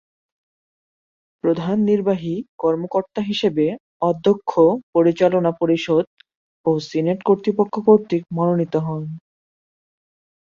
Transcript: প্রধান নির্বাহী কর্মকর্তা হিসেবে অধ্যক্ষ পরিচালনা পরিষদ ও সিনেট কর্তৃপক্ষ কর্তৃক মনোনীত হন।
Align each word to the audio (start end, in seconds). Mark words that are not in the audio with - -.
প্রধান 1.43 1.77
নির্বাহী 1.83 2.33
কর্মকর্তা 2.57 3.21
হিসেবে 3.21 3.65
অধ্যক্ষ 4.01 4.51
পরিচালনা 4.95 5.51
পরিষদ 5.61 6.05
ও 6.65 6.71
সিনেট 6.89 7.19
কর্তৃপক্ষ 7.23 7.75
কর্তৃক 7.87 8.23
মনোনীত 8.37 8.73
হন। 8.77 9.03